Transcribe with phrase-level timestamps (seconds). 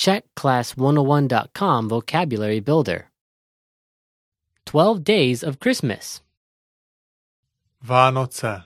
[0.00, 3.10] Check Class101.com Vocabulary Builder.
[4.64, 6.22] 12 Days of Christmas.
[7.86, 8.64] Vánoce.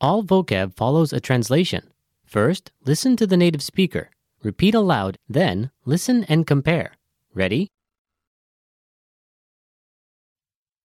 [0.00, 1.92] All vocab follows a translation.
[2.26, 4.10] First, listen to the native speaker.
[4.42, 6.94] Repeat aloud, then, listen and compare.
[7.32, 7.68] Ready?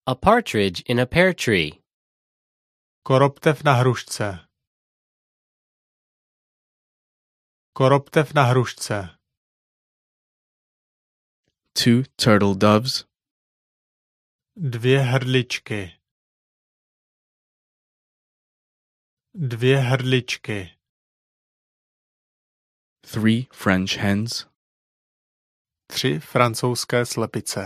[0.05, 1.81] A partridge in a pear tree.
[3.03, 4.52] Koroptev na hrušce.
[7.75, 8.95] Koroptev na hrušce.
[11.73, 13.05] two turtle doves,
[14.55, 15.99] Dvě hrdličky.
[19.33, 20.79] Dvě hrdličky.
[23.11, 24.47] three French hens,
[25.87, 27.61] Tři francouzské slepice.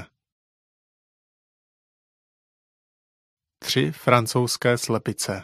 [3.59, 5.43] Tři francouzské slepice.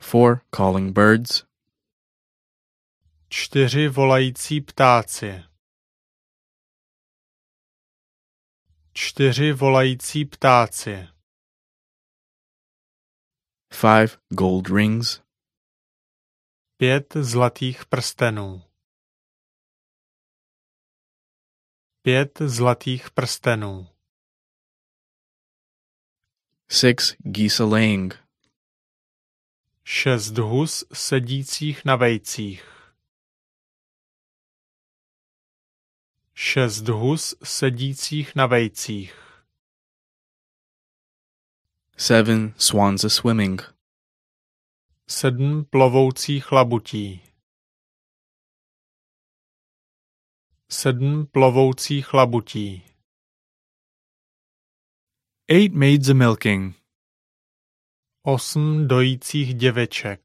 [0.00, 1.47] four calling birds,
[3.30, 5.44] Čtyři volající ptáci.
[8.92, 11.08] Čtyři volající ptáci.
[13.72, 15.22] five gold rings,
[16.76, 18.62] Pět zlatých prstenů.
[22.02, 23.88] Pět zlatých prstenů.
[26.70, 28.14] six geese laying,
[29.84, 32.77] Šest hus sedících na vejcích.
[36.40, 39.14] Šest hus sedících na vejcích.
[41.96, 43.62] seven swans a swimming,
[45.08, 47.22] Sedm plovoucích labutí.
[50.70, 52.82] Sedm plovoucích labutí.
[55.48, 56.76] Eight maids a milking.
[58.22, 60.22] Osm dojících děveček.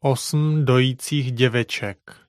[0.00, 2.23] Osm dojících děveček.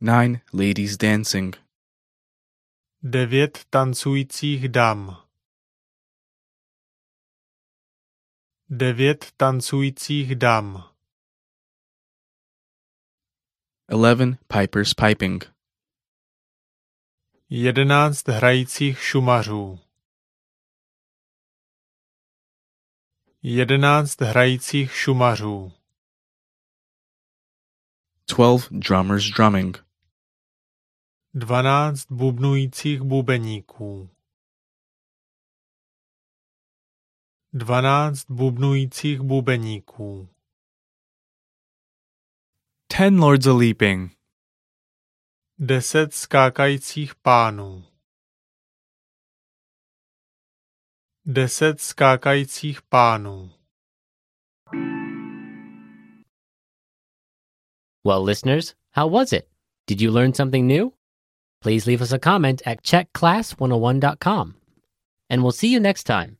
[0.00, 1.56] Nine ladies dancing,
[3.02, 5.16] Devět tancujících dam.
[8.68, 10.90] Devět tancujících dam.
[13.88, 15.54] eleven pipers piping,
[17.48, 19.78] Jedenáct hrajících šumařů.
[23.42, 25.72] Jedenáct hrajících šumařů.
[28.24, 29.85] twelve drummers drumming,
[31.38, 34.10] Dvanáct bubnujících bubeníků.
[37.52, 40.28] Dvanáct bubnujících bubeníků.
[42.96, 44.18] Ten lords a leaping.
[45.58, 47.84] Deset skákajících pánů.
[51.24, 53.50] Deset skákajících pánů.
[58.04, 59.48] Well, listeners, how was it?
[59.86, 60.95] Did you learn something new?
[61.66, 64.54] Please leave us a comment at czechclass101.com.
[65.28, 66.34] And we'll see you next time.